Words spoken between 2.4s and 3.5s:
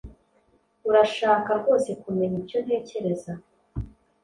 icyo ntekereza?